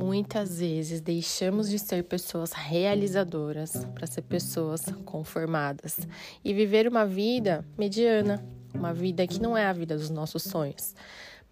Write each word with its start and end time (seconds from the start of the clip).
Muitas 0.00 0.60
vezes 0.60 1.02
deixamos 1.02 1.68
de 1.68 1.78
ser 1.78 2.04
pessoas 2.04 2.52
realizadoras 2.52 3.84
para 3.94 4.06
ser 4.06 4.22
pessoas 4.22 4.86
conformadas 5.04 5.98
e 6.42 6.54
viver 6.54 6.88
uma 6.88 7.04
vida 7.04 7.62
mediana, 7.76 8.42
uma 8.72 8.94
vida 8.94 9.26
que 9.26 9.38
não 9.38 9.54
é 9.54 9.66
a 9.66 9.74
vida 9.74 9.94
dos 9.98 10.08
nossos 10.08 10.42
sonhos. 10.42 10.94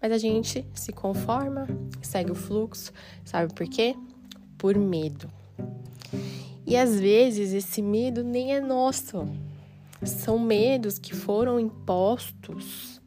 Mas 0.01 0.11
a 0.11 0.17
gente 0.17 0.65
se 0.73 0.91
conforma, 0.91 1.67
segue 2.01 2.31
o 2.31 2.35
fluxo, 2.35 2.91
sabe 3.23 3.53
por 3.53 3.67
quê? 3.67 3.95
Por 4.57 4.75
medo. 4.75 5.31
E 6.65 6.75
às 6.75 6.99
vezes 6.99 7.53
esse 7.53 7.83
medo 7.83 8.23
nem 8.23 8.55
é 8.55 8.59
nosso. 8.59 9.29
São 10.03 10.39
medos 10.39 10.97
que 10.97 11.13
foram 11.13 11.59
impostos 11.59 12.98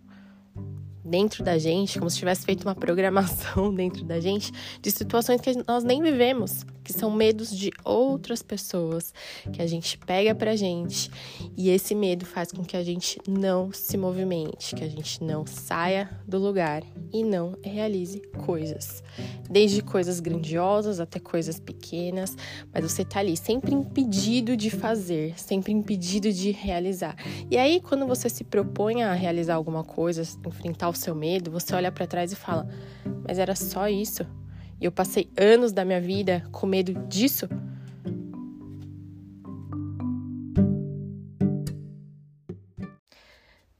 dentro 1.05 1.43
da 1.43 1.59
gente, 1.59 1.99
como 1.99 2.11
se 2.11 2.19
tivesse 2.19 2.45
feito 2.45 2.63
uma 2.63 2.75
programação 2.75 3.73
dentro 3.75 4.05
da 4.05 4.21
gente 4.21 4.53
de 4.81 4.91
situações 4.91 5.41
que 5.41 5.53
nós 5.67 5.85
nem 5.85 6.03
vivemos, 6.03 6.65
que 6.83 6.93
são 6.93 7.11
medos 7.11 7.51
de 7.57 7.71
outras 7.85 8.43
pessoas 8.43 9.13
que 9.53 9.63
a 9.63 9.67
gente 9.67 9.99
pega 9.99 10.35
pra 10.35 10.57
gente 10.57 11.11
e 11.57 11.71
esse 11.71 11.95
medo 11.95 12.25
faz 12.25 12.51
com 12.53 12.65
que 12.65 12.77
a 12.77 12.83
gente 12.83 13.21
não 13.29 13.73
se 13.73 13.97
movimente, 13.97 14.75
que 14.75 14.85
a 14.85 14.89
gente 14.89 15.23
não 15.23 15.47
saia 15.47 16.11
do 16.27 16.39
lugar 16.39 16.83
e 17.13 17.23
não 17.23 17.57
realize 17.63 18.21
coisas, 18.45 19.03
desde 19.49 19.83
coisas 19.83 20.21
grandiosas 20.21 21.01
até 21.01 21.19
coisas 21.19 21.61
pequenas, 21.61 22.37
mas 22.73 22.91
você 22.91 23.05
tá 23.05 23.21
ali 23.21 23.37
sempre 23.37 23.75
impedido 23.75 24.57
de 24.57 24.71
fazer, 24.71 25.39
sempre 25.39 25.73
impedido 25.73 26.33
de 26.33 26.51
realizar. 26.51 27.17
E 27.51 27.57
aí 27.57 27.81
quando 27.81 28.07
você 28.07 28.29
se 28.29 28.45
propõe 28.45 29.03
a 29.03 29.13
realizar 29.13 29.55
alguma 29.55 29.85
coisa, 29.85 30.23
enfrentar 30.47 30.89
o 30.89 30.95
seu 30.95 31.15
medo, 31.15 31.51
você 31.51 31.75
olha 31.75 31.93
para 31.93 32.07
trás 32.07 32.33
e 32.33 32.37
fala: 32.37 32.69
"Mas 33.27 33.39
era 33.39 33.55
só 33.55 33.89
isso?" 33.89 34.27
E 34.83 34.85
eu 34.85 34.91
passei 34.91 35.31
anos 35.37 35.71
da 35.71 35.85
minha 35.85 36.01
vida 36.01 36.45
com 36.51 36.67
medo 36.67 36.93
disso. 37.07 37.49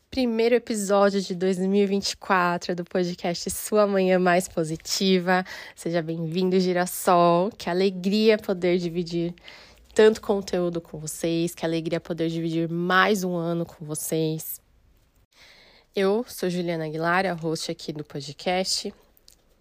Primeiro 0.09 0.55
episódio 0.55 1.21
de 1.21 1.35
2024 1.35 2.77
do 2.77 2.85
podcast 2.85 3.51
Sua 3.51 3.85
Manhã 3.85 4.21
Mais 4.21 4.47
Positiva. 4.47 5.45
Seja 5.75 6.01
bem-vindo, 6.01 6.61
Girassol. 6.61 7.51
Que 7.51 7.69
alegria 7.69 8.39
poder 8.39 8.79
dividir 8.79 9.35
tanto 9.93 10.21
conteúdo 10.21 10.81
com 10.81 11.01
vocês, 11.01 11.53
que 11.53 11.67
alegria 11.67 11.99
poder 11.99 12.29
dividir 12.29 12.69
mais 12.69 13.25
um 13.25 13.35
ano 13.35 13.67
com 13.67 13.85
vocês. 13.85 14.61
Eu 15.97 16.25
sou 16.29 16.49
Juliana 16.49 16.85
Aguilar, 16.85 17.27
a 17.27 17.33
host 17.33 17.73
aqui 17.73 17.93
do 17.93 18.05
podcast 18.05 18.95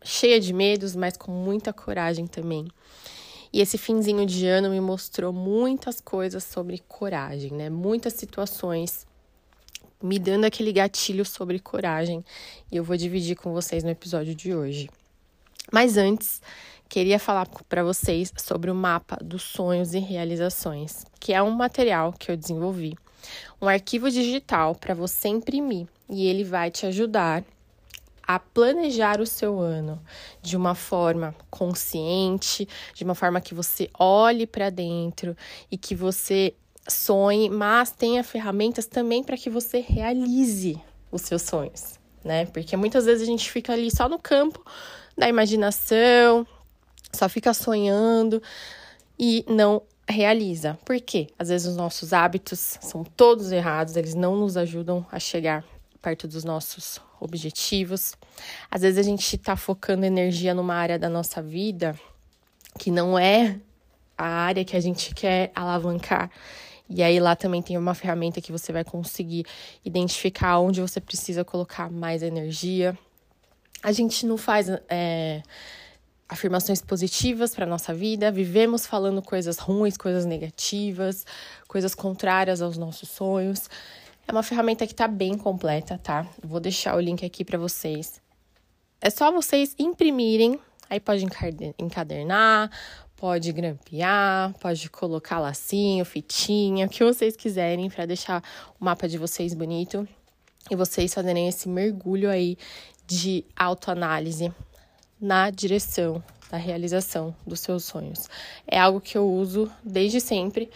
cheia 0.04 0.40
de 0.40 0.54
medos, 0.54 0.96
mas 0.96 1.18
com 1.18 1.32
muita 1.32 1.72
coragem 1.72 2.28
também. 2.28 2.68
E 3.54 3.60
esse 3.60 3.78
finzinho 3.78 4.26
de 4.26 4.48
ano 4.48 4.70
me 4.70 4.80
mostrou 4.80 5.34
muitas 5.34 6.00
coisas 6.00 6.44
sobre 6.44 6.80
coragem, 6.88 7.52
né? 7.52 7.70
Muitas 7.70 8.14
situações 8.14 9.06
me 10.02 10.18
dando 10.18 10.46
aquele 10.46 10.72
gatilho 10.72 11.24
sobre 11.24 11.60
coragem, 11.60 12.26
e 12.72 12.78
eu 12.78 12.84
vou 12.84 12.98
dividir 12.98 13.36
com 13.36 13.54
vocês 13.54 13.84
no 13.84 13.90
episódio 13.90 14.34
de 14.34 14.56
hoje. 14.56 14.90
Mas 15.72 15.96
antes, 15.96 16.42
queria 16.90 17.20
falar 17.20 17.48
para 17.70 17.84
vocês 17.84 18.34
sobre 18.38 18.72
o 18.72 18.76
mapa 18.76 19.18
dos 19.24 19.44
sonhos 19.44 19.94
e 19.94 20.00
realizações, 20.00 21.06
que 21.20 21.34
é 21.34 21.44
um 21.44 21.52
material 21.52 22.14
que 22.14 22.32
eu 22.32 22.38
desenvolvi, 22.38 22.96
um 23.62 23.68
arquivo 23.68 24.10
digital 24.10 24.74
para 24.74 24.96
você 24.96 25.28
imprimir, 25.28 25.88
e 26.10 26.26
ele 26.26 26.44
vai 26.44 26.72
te 26.72 26.86
ajudar 26.88 27.44
a 28.36 28.40
planejar 28.40 29.20
o 29.20 29.26
seu 29.26 29.60
ano 29.60 30.02
de 30.42 30.56
uma 30.56 30.76
forma 30.76 31.36
consciente, 31.50 32.68
de 32.94 33.04
uma 33.04 33.16
forma 33.16 33.42
que 33.42 33.54
você 33.54 33.90
olhe 33.98 34.48
para 34.48 34.70
dentro 34.70 35.36
e 35.70 35.78
que 35.78 35.94
você 35.94 36.54
sonhe, 36.88 37.50
mas 37.50 37.92
tenha 37.92 38.24
ferramentas 38.24 38.86
também 38.86 39.24
para 39.24 39.38
que 39.38 39.50
você 39.50 39.80
realize 39.80 40.80
os 41.12 41.22
seus 41.22 41.42
sonhos, 41.42 42.00
né? 42.24 42.46
Porque 42.46 42.76
muitas 42.78 43.06
vezes 43.06 43.24
a 43.24 43.26
gente 43.26 43.52
fica 43.52 43.74
ali 43.74 43.92
só 43.92 44.08
no 44.08 44.18
campo 44.18 44.64
da 45.18 45.28
imaginação, 45.28 46.48
só 47.12 47.28
fica 47.28 47.54
sonhando 47.54 48.42
e 49.20 49.46
não 49.48 49.82
realiza. 50.08 50.80
Por 50.86 51.00
quê? 51.00 51.28
Às 51.38 51.50
vezes 51.50 51.68
os 51.68 51.76
nossos 51.76 52.14
hábitos 52.14 52.78
são 52.82 53.04
todos 53.04 53.52
errados, 53.52 53.96
eles 53.96 54.16
não 54.16 54.36
nos 54.36 54.58
ajudam 54.58 55.06
a 55.12 55.20
chegar 55.20 55.64
perto 56.02 56.28
dos 56.28 56.44
nossos 56.44 57.00
objetivos. 57.20 58.16
Às 58.70 58.82
vezes 58.82 58.98
a 58.98 59.04
gente 59.04 59.36
está 59.36 59.56
focando 59.56 60.06
energia 60.06 60.54
numa 60.54 60.76
área 60.76 60.98
da 60.98 61.10
nossa 61.10 61.42
vida 61.42 61.98
que 62.80 62.90
não 62.90 63.18
é 63.18 63.60
a 64.18 64.26
área 64.26 64.66
que 64.66 64.76
a 64.76 64.80
gente 64.80 65.14
quer 65.14 65.52
alavancar. 65.54 66.30
E 66.90 67.02
aí 67.02 67.20
lá 67.20 67.36
também 67.36 67.62
tem 67.62 67.78
uma 67.78 67.94
ferramenta 67.94 68.42
que 68.42 68.52
você 68.52 68.74
vai 68.74 68.84
conseguir 68.84 69.46
identificar 69.84 70.60
onde 70.60 70.82
você 70.82 71.00
precisa 71.00 71.46
colocar 71.46 71.90
mais 71.90 72.22
energia. 72.22 72.98
A 73.82 73.92
gente 73.92 74.26
não 74.26 74.38
faz 74.38 74.68
é, 74.90 75.42
afirmações 76.28 76.82
positivas 76.82 77.56
para 77.56 77.66
nossa 77.66 77.94
vida, 77.94 78.32
vivemos 78.32 78.86
falando 78.86 79.22
coisas 79.22 79.58
ruins, 79.58 79.98
coisas 79.98 80.26
negativas, 80.26 81.26
coisas 81.68 81.96
contrárias 81.96 82.62
aos 82.62 82.78
nossos 82.78 83.10
sonhos. 83.10 83.70
É 84.28 84.32
uma 84.32 84.44
ferramenta 84.44 84.86
que 84.86 84.94
está 84.94 85.08
bem 85.08 85.38
completa, 85.38 85.98
tá? 85.98 86.28
Vou 86.44 86.60
deixar 86.60 86.96
o 86.96 87.00
link 87.00 87.26
aqui 87.26 87.44
para 87.44 87.58
vocês. 87.58 88.22
É 89.02 89.10
só 89.10 89.32
vocês 89.32 89.76
imprimirem, 89.80 90.60
aí 90.90 91.00
pode 91.00 91.26
encadernar, 91.80 92.70
pode 93.16 93.52
grampear, 93.52 94.54
pode 94.60 94.90
colocar 94.90 95.40
lacinho, 95.40 96.06
fitinha, 96.06 96.86
o 96.86 96.90
que 96.90 97.04
vocês 97.04 97.36
quiserem 97.36 97.90
para 97.90 98.06
deixar 98.06 98.44
o 98.80 98.86
mapa 98.86 99.08
de 99.08 99.18
vocês 99.18 99.54
bonito 99.54 100.08
e 100.70 100.76
vocês 100.76 101.14
fazerem 101.14 101.48
esse 101.48 101.68
mergulho 101.68 102.30
aí 102.30 102.58
de 103.06 103.44
autoanálise 103.56 104.54
na 105.20 105.50
direção 105.50 106.24
da 106.50 106.58
realização 106.58 107.36
dos 107.46 107.60
seus 107.60 107.86
sonhos. 107.86 108.30
É 108.68 108.80
algo 108.80 109.00
que 109.00 109.18
eu 109.18 109.30
uso 109.32 109.72
desde 109.84 110.20
sempre. 110.20 110.70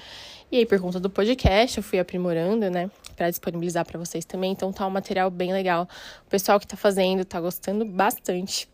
E 0.51 0.57
aí, 0.57 0.65
por 0.65 0.79
conta 0.79 0.99
do 0.99 1.09
podcast, 1.09 1.77
eu 1.77 1.83
fui 1.83 1.99
aprimorando, 1.99 2.69
né? 2.69 2.89
Para 3.15 3.29
disponibilizar 3.29 3.85
para 3.85 3.97
vocês 3.97 4.25
também. 4.25 4.51
Então 4.51 4.71
tá 4.71 4.85
um 4.85 4.89
material 4.89 5.31
bem 5.31 5.53
legal. 5.53 5.87
O 6.25 6.29
pessoal 6.29 6.59
que 6.59 6.67
tá 6.67 6.77
fazendo 6.77 7.23
tá 7.25 7.39
gostando 7.39 7.85
bastante. 7.85 8.69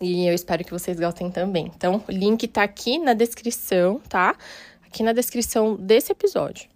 E 0.00 0.26
eu 0.26 0.34
espero 0.34 0.64
que 0.64 0.72
vocês 0.72 0.98
gostem 0.98 1.30
também. 1.30 1.70
Então, 1.74 2.02
o 2.08 2.10
link 2.10 2.48
tá 2.48 2.64
aqui 2.64 2.98
na 2.98 3.14
descrição, 3.14 4.00
tá? 4.08 4.36
Aqui 4.84 5.04
na 5.04 5.12
descrição 5.12 5.76
desse 5.76 6.10
episódio. 6.10 6.68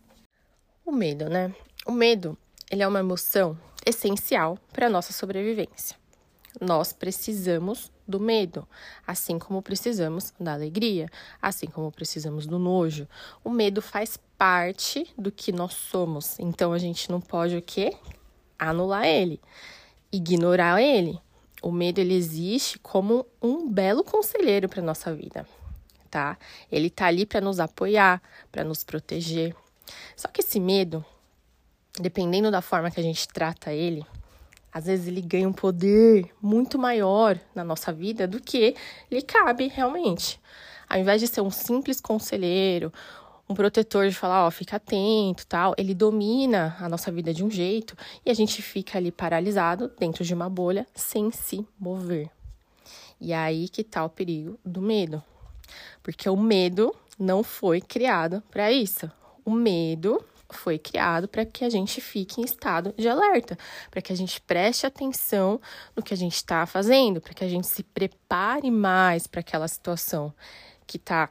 O 0.87 0.93
medo, 0.93 1.28
né? 1.28 1.53
O 1.84 1.91
medo, 1.91 2.38
ele 2.71 2.82
é 2.82 2.87
uma 2.87 3.00
emoção 3.00 3.59
essencial 3.84 4.56
para 4.72 4.88
nossa 4.88 5.12
sobrevivência. 5.12 5.97
Nós 6.60 6.93
precisamos 6.93 7.91
do 8.08 8.19
medo, 8.19 8.66
assim 9.06 9.38
como 9.38 9.60
precisamos 9.60 10.32
da 10.41 10.54
alegria, 10.54 11.10
assim 11.41 11.66
como 11.66 11.92
precisamos 11.92 12.46
do 12.46 12.58
nojo. 12.58 13.06
O 13.44 13.50
medo 13.50 13.82
faz 13.82 14.19
parte 14.38 15.12
do 15.16 15.30
que 15.30 15.52
nós 15.52 15.74
somos, 15.74 16.38
então 16.38 16.72
a 16.72 16.78
gente 16.78 17.10
não 17.10 17.20
pode 17.20 17.56
o 17.56 17.62
quê? 17.62 17.94
Anular 18.58 19.04
ele, 19.04 19.41
ignorar 20.10 20.80
ele. 20.80 21.20
O 21.62 21.70
medo 21.70 22.00
ele 22.00 22.14
existe 22.14 22.78
como 22.78 23.26
um 23.42 23.68
belo 23.68 24.02
conselheiro 24.02 24.68
para 24.68 24.80
nossa 24.80 25.14
vida, 25.14 25.47
tá? 26.10 26.38
Ele 26.70 26.88
tá 26.88 27.06
ali 27.06 27.26
para 27.26 27.41
nos 27.41 27.60
apoiar, 27.60 28.22
para 28.50 28.64
nos 28.64 28.82
proteger. 28.82 29.54
Só 30.16 30.28
que 30.28 30.41
esse 30.41 30.60
medo, 30.60 31.04
dependendo 32.00 32.50
da 32.50 32.62
forma 32.62 32.91
que 32.91 33.00
a 33.00 33.02
gente 33.02 33.26
trata 33.28 33.72
ele, 33.72 34.06
às 34.72 34.86
vezes 34.86 35.09
ele 35.09 35.20
ganha 35.20 35.48
um 35.48 35.53
poder 35.53 36.30
muito 36.41 36.78
maior 36.78 37.38
na 37.54 37.65
nossa 37.65 37.92
vida 37.92 38.26
do 38.26 38.41
que 38.41 38.74
lhe 39.10 39.22
cabe 39.22 39.68
realmente. 39.68 40.41
Ao 40.88 40.98
invés 40.98 41.20
de 41.20 41.26
ser 41.26 41.41
um 41.41 41.50
simples 41.50 42.00
conselheiro, 42.00 42.92
um 43.48 43.54
protetor 43.54 44.09
de 44.09 44.15
falar, 44.15 44.47
ó, 44.47 44.50
fica 44.50 44.76
atento, 44.76 45.47
tal, 45.47 45.74
ele 45.78 45.94
domina 45.94 46.76
a 46.78 46.88
nossa 46.88 47.10
vida 47.10 47.32
de 47.32 47.42
um 47.42 47.50
jeito 47.50 47.97
e 48.24 48.30
a 48.30 48.34
gente 48.34 48.60
fica 48.60 48.98
ali 48.98 49.10
paralisado 49.10 49.91
dentro 49.98 50.22
de 50.22 50.34
uma 50.34 50.50
bolha 50.50 50.86
sem 50.94 51.30
se 51.30 51.66
mover. 51.78 52.30
E 53.21 53.32
aí 53.32 53.68
que 53.68 53.82
tá 53.82 54.04
o 54.04 54.10
perigo 54.10 54.59
do 54.64 54.82
medo. 54.82 55.22
Porque 56.03 56.28
o 56.28 56.36
medo 56.36 56.94
não 57.18 57.42
foi 57.42 57.80
criado 57.80 58.42
para 58.50 58.71
isso. 58.71 59.10
O 59.44 59.50
medo 59.50 60.22
foi 60.50 60.78
criado 60.78 61.28
para 61.28 61.45
que 61.45 61.65
a 61.65 61.71
gente 61.71 62.00
fique 62.00 62.41
em 62.41 62.45
estado 62.45 62.95
de 62.97 63.09
alerta, 63.09 63.59
para 63.91 64.00
que 64.00 64.12
a 64.12 64.16
gente 64.16 64.41
preste 64.41 64.86
atenção 64.86 65.60
no 65.95 66.03
que 66.03 66.15
a 66.15 66.16
gente 66.16 66.36
está 66.36 66.65
fazendo, 66.66 67.21
para 67.21 67.34
que 67.34 67.45
a 67.45 67.48
gente 67.48 67.66
se 67.66 67.83
prepare 67.83 68.71
mais 68.71 69.27
para 69.27 69.41
aquela 69.41 69.68
situação 69.68 70.33
que 70.86 70.97
está 70.97 71.28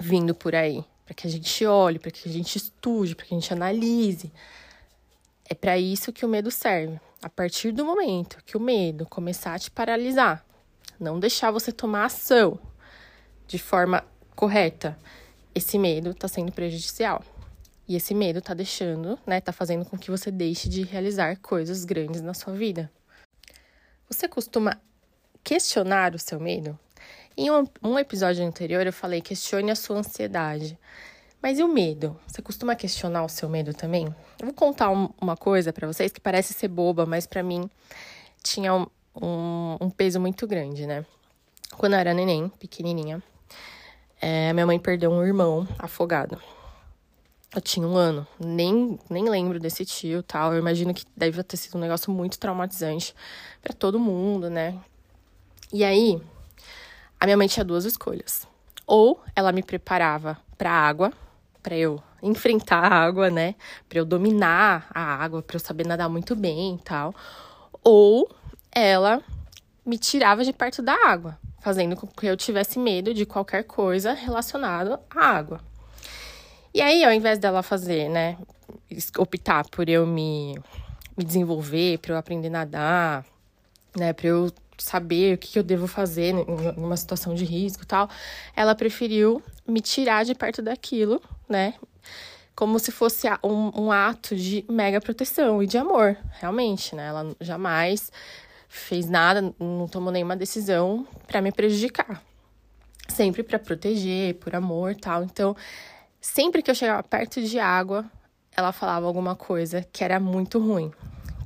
vindo 0.00 0.34
por 0.34 0.54
aí, 0.54 0.84
para 1.04 1.14
que 1.14 1.26
a 1.26 1.30
gente 1.30 1.64
olhe, 1.64 1.98
para 1.98 2.10
que 2.10 2.28
a 2.28 2.32
gente 2.32 2.56
estude, 2.56 3.14
para 3.14 3.24
que 3.24 3.34
a 3.34 3.38
gente 3.38 3.52
analise. 3.52 4.32
É 5.48 5.54
para 5.54 5.78
isso 5.78 6.12
que 6.12 6.24
o 6.24 6.28
medo 6.28 6.50
serve. 6.50 7.00
A 7.22 7.28
partir 7.30 7.72
do 7.72 7.84
momento 7.84 8.42
que 8.44 8.56
o 8.56 8.60
medo 8.60 9.06
começar 9.06 9.54
a 9.54 9.58
te 9.58 9.70
paralisar, 9.70 10.44
não 11.00 11.18
deixar 11.18 11.50
você 11.50 11.72
tomar 11.72 12.04
ação, 12.04 12.58
de 13.46 13.58
forma 13.58 14.04
correta, 14.34 14.98
esse 15.54 15.78
medo 15.78 16.10
está 16.10 16.26
sendo 16.26 16.52
prejudicial. 16.52 17.22
E 17.86 17.96
esse 17.96 18.14
medo 18.14 18.38
está 18.38 18.54
deixando, 18.54 19.18
né, 19.26 19.40
tá 19.40 19.52
fazendo 19.52 19.84
com 19.84 19.98
que 19.98 20.10
você 20.10 20.30
deixe 20.30 20.68
de 20.68 20.82
realizar 20.82 21.36
coisas 21.38 21.84
grandes 21.84 22.22
na 22.22 22.32
sua 22.32 22.54
vida. 22.54 22.90
Você 24.08 24.26
costuma 24.26 24.80
questionar 25.42 26.14
o 26.14 26.18
seu 26.18 26.40
medo? 26.40 26.78
Em 27.36 27.50
um, 27.50 27.66
um 27.82 27.98
episódio 27.98 28.44
anterior 28.46 28.86
eu 28.86 28.92
falei 28.92 29.20
questione 29.20 29.70
a 29.70 29.74
sua 29.74 29.98
ansiedade. 29.98 30.78
Mas 31.42 31.58
e 31.58 31.62
o 31.62 31.68
medo? 31.68 32.18
Você 32.26 32.40
costuma 32.40 32.74
questionar 32.74 33.22
o 33.22 33.28
seu 33.28 33.50
medo 33.50 33.74
também? 33.74 34.06
Eu 34.40 34.46
vou 34.46 34.54
contar 34.54 34.90
um, 34.90 35.10
uma 35.20 35.36
coisa 35.36 35.74
para 35.74 35.86
vocês 35.86 36.10
que 36.10 36.20
parece 36.20 36.54
ser 36.54 36.68
boba, 36.68 37.04
mas 37.04 37.26
para 37.26 37.42
mim 37.42 37.68
tinha 38.42 38.74
um, 38.74 38.86
um, 39.20 39.76
um, 39.78 39.90
peso 39.90 40.18
muito 40.18 40.46
grande, 40.46 40.86
né? 40.86 41.04
Quando 41.76 41.92
eu 41.92 41.98
era 41.98 42.14
neném, 42.14 42.48
pequenininha, 42.48 43.22
é, 44.22 44.54
minha 44.54 44.64
mãe 44.64 44.78
perdeu 44.78 45.10
um 45.10 45.22
irmão 45.22 45.68
afogado. 45.78 46.40
Eu 47.54 47.60
tinha 47.60 47.86
um 47.86 47.96
ano, 47.96 48.26
nem, 48.40 48.98
nem 49.08 49.28
lembro 49.28 49.60
desse 49.60 49.84
tio 49.84 50.24
tal. 50.24 50.52
Eu 50.52 50.58
imagino 50.58 50.92
que 50.92 51.04
deve 51.16 51.40
ter 51.44 51.56
sido 51.56 51.76
um 51.76 51.80
negócio 51.80 52.10
muito 52.10 52.36
traumatizante 52.36 53.14
para 53.62 53.72
todo 53.72 53.96
mundo, 53.96 54.50
né? 54.50 54.76
E 55.72 55.84
aí, 55.84 56.20
a 57.20 57.26
minha 57.26 57.36
mãe 57.36 57.46
tinha 57.46 57.64
duas 57.64 57.84
escolhas. 57.84 58.46
Ou 58.84 59.22
ela 59.36 59.52
me 59.52 59.62
preparava 59.62 60.36
para 60.58 60.70
água, 60.70 61.12
para 61.62 61.76
eu 61.76 62.02
enfrentar 62.20 62.92
a 62.92 63.04
água, 63.04 63.30
né? 63.30 63.54
Para 63.88 64.00
eu 64.00 64.04
dominar 64.04 64.88
a 64.92 65.00
água, 65.00 65.40
para 65.40 65.54
eu 65.54 65.60
saber 65.60 65.86
nadar 65.86 66.08
muito 66.08 66.34
bem 66.34 66.74
e 66.74 66.78
tal. 66.78 67.14
Ou 67.84 68.28
ela 68.72 69.22
me 69.86 69.96
tirava 69.96 70.42
de 70.44 70.52
perto 70.52 70.82
da 70.82 70.94
água, 71.06 71.38
fazendo 71.60 71.94
com 71.94 72.08
que 72.08 72.26
eu 72.26 72.36
tivesse 72.36 72.80
medo 72.80 73.14
de 73.14 73.24
qualquer 73.24 73.62
coisa 73.62 74.12
relacionada 74.12 75.00
à 75.08 75.24
água. 75.24 75.60
E 76.74 76.82
aí, 76.82 77.04
ao 77.04 77.12
invés 77.12 77.38
dela 77.38 77.62
fazer, 77.62 78.08
né, 78.08 78.36
optar 79.16 79.64
por 79.68 79.88
eu 79.88 80.04
me, 80.04 80.58
me 81.16 81.24
desenvolver, 81.24 81.98
para 81.98 82.14
eu 82.14 82.18
aprender 82.18 82.48
a 82.48 82.50
nadar, 82.50 83.24
né, 83.96 84.12
para 84.12 84.26
eu 84.26 84.52
saber 84.76 85.36
o 85.36 85.38
que, 85.38 85.56
eu 85.56 85.62
devo 85.62 85.86
fazer 85.86 86.34
em 86.34 86.44
uma 86.76 86.96
situação 86.96 87.32
de 87.32 87.44
risco 87.44 87.84
e 87.84 87.86
tal, 87.86 88.10
ela 88.56 88.74
preferiu 88.74 89.40
me 89.64 89.80
tirar 89.80 90.24
de 90.24 90.34
perto 90.34 90.60
daquilo, 90.60 91.22
né, 91.48 91.74
como 92.56 92.80
se 92.80 92.90
fosse 92.90 93.28
um, 93.44 93.84
um 93.84 93.92
ato 93.92 94.34
de 94.34 94.64
mega 94.68 95.00
proteção 95.00 95.62
e 95.62 95.68
de 95.68 95.78
amor, 95.78 96.16
realmente, 96.40 96.96
né, 96.96 97.06
ela 97.06 97.36
jamais 97.40 98.10
fez 98.68 99.08
nada, 99.08 99.54
não 99.60 99.86
tomou 99.86 100.10
nenhuma 100.10 100.34
decisão 100.34 101.06
para 101.28 101.40
me 101.40 101.52
prejudicar. 101.52 102.20
Sempre 103.06 103.42
para 103.42 103.58
proteger, 103.58 104.34
por 104.36 104.56
amor, 104.56 104.96
tal. 104.96 105.22
Então, 105.22 105.54
sempre 106.24 106.62
que 106.62 106.70
eu 106.70 106.74
chegava 106.74 107.02
perto 107.02 107.42
de 107.42 107.58
água, 107.58 108.10
ela 108.56 108.72
falava 108.72 109.06
alguma 109.06 109.36
coisa 109.36 109.86
que 109.92 110.02
era 110.02 110.18
muito 110.18 110.58
ruim, 110.58 110.90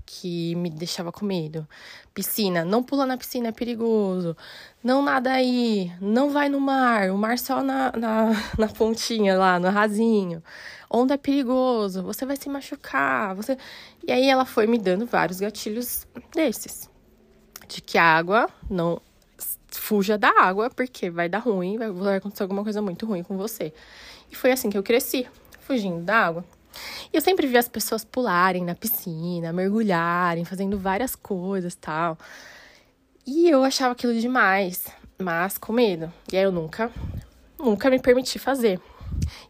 que 0.06 0.54
me 0.54 0.70
deixava 0.70 1.10
com 1.10 1.26
medo. 1.26 1.66
Piscina, 2.14 2.64
não 2.64 2.80
pula 2.80 3.04
na 3.04 3.16
piscina, 3.16 3.48
é 3.48 3.52
perigoso. 3.52 4.36
Não 4.82 5.02
nada 5.02 5.32
aí, 5.32 5.92
não 6.00 6.30
vai 6.30 6.48
no 6.48 6.60
mar, 6.60 7.10
o 7.10 7.18
mar 7.18 7.40
só 7.40 7.60
na, 7.60 7.90
na, 7.90 8.30
na 8.56 8.68
pontinha 8.68 9.36
lá, 9.36 9.58
no 9.58 9.68
rasinho. 9.68 10.42
Onda 10.88 11.14
é 11.14 11.18
perigoso, 11.18 12.04
você 12.04 12.24
vai 12.24 12.36
se 12.36 12.48
machucar, 12.48 13.34
você... 13.34 13.58
E 14.06 14.12
aí 14.12 14.28
ela 14.28 14.44
foi 14.44 14.68
me 14.68 14.78
dando 14.78 15.06
vários 15.06 15.40
gatilhos 15.40 16.06
desses 16.32 16.88
de 17.66 17.82
que 17.82 17.98
a 17.98 18.04
água 18.04 18.48
não 18.70 19.02
fuja 19.78 20.18
da 20.18 20.30
água, 20.30 20.68
porque 20.70 21.10
vai 21.10 21.28
dar 21.28 21.38
ruim, 21.38 21.78
vai 21.78 22.16
acontecer 22.16 22.42
alguma 22.42 22.62
coisa 22.62 22.82
muito 22.82 23.06
ruim 23.06 23.22
com 23.22 23.36
você. 23.36 23.72
E 24.30 24.36
foi 24.36 24.52
assim 24.52 24.68
que 24.68 24.76
eu 24.76 24.82
cresci, 24.82 25.26
fugindo 25.60 26.02
da 26.04 26.16
água. 26.16 26.44
E 27.12 27.16
eu 27.16 27.20
sempre 27.20 27.46
vi 27.46 27.56
as 27.56 27.68
pessoas 27.68 28.04
pularem 28.04 28.64
na 28.64 28.74
piscina, 28.74 29.52
mergulharem, 29.52 30.44
fazendo 30.44 30.78
várias 30.78 31.16
coisas 31.16 31.74
tal. 31.74 32.18
E 33.26 33.48
eu 33.48 33.64
achava 33.64 33.92
aquilo 33.92 34.18
demais, 34.18 34.86
mas 35.18 35.58
com 35.58 35.72
medo. 35.72 36.12
E 36.32 36.36
aí 36.36 36.42
eu 36.42 36.52
nunca, 36.52 36.90
nunca 37.58 37.90
me 37.90 37.98
permiti 37.98 38.38
fazer. 38.38 38.80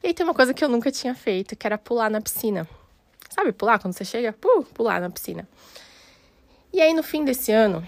E 0.03 0.09
aí 0.09 0.15
tem 0.15 0.25
uma 0.25 0.35
coisa 0.35 0.55
que 0.55 0.65
eu 0.65 0.69
nunca 0.69 0.91
tinha 0.91 1.15
feito, 1.15 1.57
que 1.57 1.67
era 1.67 1.77
pular 1.77 2.11
na 2.11 2.21
piscina. 2.21 2.69
Sabe 3.29 3.53
pular 3.53 3.79
quando 3.79 3.95
você 3.95 4.05
chega? 4.05 4.35
Pular 4.75 5.01
na 5.01 5.11
piscina. 5.11 5.49
E 6.73 6.81
aí 6.81 6.93
no 6.93 7.03
fim 7.03 7.25
desse 7.25 7.51
ano, 7.53 7.87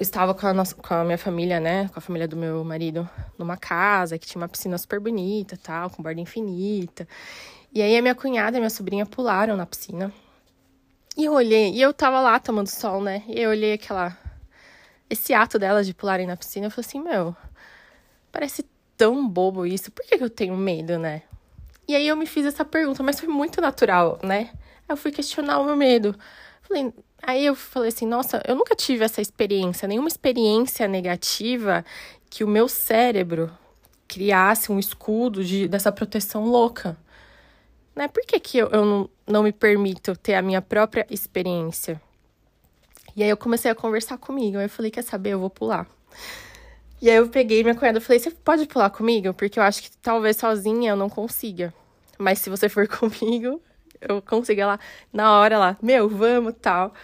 estava 0.00 0.34
com 0.34 0.46
a, 0.46 0.54
nossa, 0.54 0.74
com 0.74 0.94
a 0.94 1.04
minha 1.04 1.18
família, 1.18 1.60
né? 1.60 1.88
Com 1.92 1.98
a 1.98 2.02
família 2.02 2.26
do 2.26 2.36
meu 2.36 2.64
marido, 2.64 3.08
numa 3.38 3.56
casa 3.56 4.18
que 4.18 4.26
tinha 4.26 4.40
uma 4.40 4.48
piscina 4.48 4.76
super 4.78 4.98
bonita, 4.98 5.58
tal, 5.62 5.90
com 5.90 6.02
borda 6.02 6.20
infinita. 6.20 7.06
E 7.72 7.82
aí 7.82 7.96
a 7.96 8.02
minha 8.02 8.14
cunhada 8.14 8.56
e 8.56 8.60
minha 8.60 8.70
sobrinha 8.70 9.06
pularam 9.06 9.56
na 9.56 9.66
piscina. 9.66 10.12
E 11.16 11.24
eu 11.24 11.32
olhei, 11.32 11.72
e 11.72 11.82
eu 11.82 11.92
tava 11.92 12.20
lá 12.20 12.38
tomando 12.40 12.68
sol, 12.68 13.02
né? 13.02 13.22
E 13.28 13.40
eu 13.40 13.50
olhei 13.50 13.74
aquela. 13.74 14.16
Esse 15.08 15.34
ato 15.34 15.58
delas 15.58 15.86
de 15.86 15.92
pularem 15.92 16.26
na 16.26 16.36
piscina, 16.36 16.66
eu 16.66 16.70
falei 16.70 16.86
assim, 16.88 17.00
meu, 17.00 17.36
parece 18.32 18.64
tão 18.96 19.26
bobo 19.28 19.66
isso, 19.66 19.90
por 19.90 20.04
que, 20.04 20.16
que 20.16 20.24
eu 20.24 20.30
tenho 20.30 20.56
medo, 20.56 20.98
né? 20.98 21.22
E 21.88 21.94
aí 21.96 22.06
eu 22.06 22.16
me 22.16 22.26
fiz 22.26 22.46
essa 22.46 22.64
pergunta, 22.64 23.02
mas 23.02 23.18
foi 23.18 23.28
muito 23.28 23.60
natural, 23.60 24.18
né? 24.22 24.50
Eu 24.88 24.96
fui 24.96 25.10
questionar 25.10 25.58
o 25.58 25.64
meu 25.64 25.76
medo. 25.76 26.14
Falei, 26.62 26.92
Aí 27.22 27.44
eu 27.44 27.54
falei 27.54 27.88
assim, 27.88 28.06
nossa, 28.06 28.42
eu 28.46 28.54
nunca 28.54 28.74
tive 28.74 29.04
essa 29.04 29.20
experiência, 29.20 29.86
nenhuma 29.86 30.08
experiência 30.08 30.88
negativa 30.88 31.84
que 32.30 32.42
o 32.44 32.48
meu 32.48 32.68
cérebro 32.68 33.50
criasse 34.08 34.72
um 34.72 34.78
escudo 34.78 35.44
de, 35.44 35.68
dessa 35.68 35.92
proteção 35.92 36.44
louca. 36.44 36.96
Né? 37.94 38.08
Por 38.08 38.24
que, 38.24 38.40
que 38.40 38.58
eu, 38.58 38.68
eu 38.70 38.84
não, 38.84 39.10
não 39.26 39.42
me 39.42 39.52
permito 39.52 40.16
ter 40.16 40.34
a 40.34 40.42
minha 40.42 40.62
própria 40.62 41.06
experiência? 41.10 42.00
E 43.14 43.22
aí 43.22 43.28
eu 43.28 43.36
comecei 43.36 43.70
a 43.70 43.74
conversar 43.74 44.18
comigo. 44.18 44.58
Aí 44.58 44.64
eu 44.64 44.68
falei, 44.70 44.90
quer 44.90 45.02
saber, 45.02 45.30
eu 45.30 45.40
vou 45.40 45.50
pular. 45.50 45.86
E 47.02 47.08
aí 47.08 47.16
eu 47.16 47.28
peguei 47.28 47.62
minha 47.62 47.74
cunhada 47.74 47.98
e 47.98 48.00
falei, 48.00 48.18
você 48.18 48.30
pode 48.30 48.66
pular 48.66 48.90
comigo? 48.90 49.32
Porque 49.34 49.58
eu 49.58 49.62
acho 49.62 49.82
que 49.82 49.90
talvez 49.98 50.36
sozinha 50.36 50.90
eu 50.90 50.96
não 50.96 51.08
consiga. 51.08 51.72
Mas 52.18 52.38
se 52.40 52.50
você 52.50 52.68
for 52.68 52.86
comigo, 52.88 53.60
eu 54.00 54.22
consegui 54.22 54.64
lá 54.64 54.78
na 55.12 55.38
hora 55.38 55.58
lá, 55.58 55.76
meu, 55.82 56.08
vamos 56.08 56.54
tal. 56.60 56.94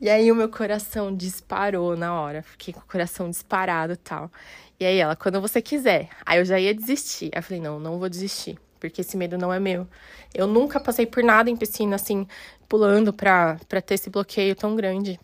E 0.00 0.10
aí 0.10 0.30
o 0.30 0.34
meu 0.34 0.48
coração 0.48 1.14
disparou 1.14 1.96
na 1.96 2.14
hora, 2.20 2.42
fiquei 2.42 2.72
com 2.74 2.80
o 2.80 2.86
coração 2.86 3.30
disparado 3.30 3.96
tal. 3.96 4.30
E 4.78 4.84
aí 4.84 4.98
ela, 4.98 5.16
quando 5.16 5.40
você 5.40 5.62
quiser. 5.62 6.10
Aí 6.24 6.38
eu 6.38 6.44
já 6.44 6.60
ia 6.60 6.74
desistir. 6.74 7.30
Aí 7.34 7.38
eu 7.38 7.42
falei, 7.42 7.62
não, 7.62 7.80
não 7.80 7.98
vou 7.98 8.08
desistir, 8.08 8.58
porque 8.78 9.00
esse 9.00 9.16
medo 9.16 9.38
não 9.38 9.52
é 9.52 9.58
meu. 9.58 9.86
Eu 10.34 10.46
nunca 10.46 10.78
passei 10.78 11.06
por 11.06 11.22
nada 11.24 11.48
em 11.48 11.56
piscina 11.56 11.96
assim, 11.96 12.26
pulando 12.68 13.12
pra, 13.12 13.58
pra 13.68 13.80
ter 13.80 13.94
esse 13.94 14.10
bloqueio 14.10 14.54
tão 14.54 14.76
grande. 14.76 15.18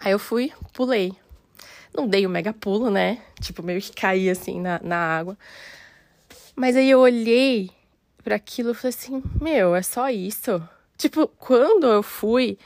Aí 0.00 0.12
eu 0.12 0.18
fui, 0.18 0.52
pulei. 0.72 1.12
Não 1.92 2.06
dei 2.06 2.26
o 2.26 2.28
um 2.28 2.32
mega 2.32 2.52
pulo, 2.52 2.90
né? 2.90 3.22
Tipo, 3.40 3.62
meio 3.62 3.80
que 3.80 3.92
caí 3.92 4.30
assim 4.30 4.60
na, 4.60 4.80
na 4.82 4.96
água. 4.96 5.38
Mas 6.54 6.76
aí 6.76 6.90
eu 6.90 7.00
olhei 7.00 7.70
para 8.24 8.36
aquilo, 8.36 8.70
eu 8.70 8.74
falei 8.74 8.96
assim: 8.96 9.22
meu, 9.40 9.74
é 9.76 9.82
só 9.82 10.08
isso. 10.08 10.66
Tipo, 10.96 11.28
quando 11.28 11.86
eu 11.86 12.02
fui, 12.02 12.58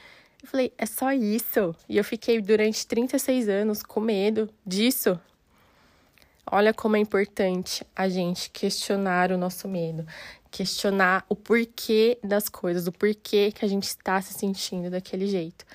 eu 0.43 0.49
falei: 0.49 0.73
é 0.79 0.87
só 0.87 1.13
isso. 1.13 1.75
E 1.89 1.99
eu 1.99 2.05
fiquei 2.05 2.41
durante 2.41 2.87
36 2.87 3.49
anos 3.49 3.83
com 3.83 4.01
medo 4.01 4.49
disso. 4.65 5.21
Olha 6.51 6.73
como 6.73 6.97
é 6.97 6.99
importante 6.99 7.85
a 7.95 8.09
gente 8.09 8.49
questionar 8.49 9.31
o 9.33 9.37
nosso 9.37 9.69
medo, 9.69 10.07
questionar 10.51 11.27
o 11.29 11.37
porquê 11.37 12.19
das 12.25 12.49
coisas, 12.49 12.87
o 12.87 12.93
porquê 12.93 13.53
que 13.53 13.67
a 13.67 13.69
gente 13.69 13.85
está 13.85 14.19
se 14.23 14.33
sentindo 14.33 14.89
daquele 14.89 15.27
jeito. 15.27 15.67